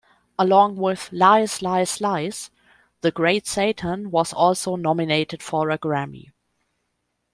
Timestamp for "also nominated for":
4.33-5.69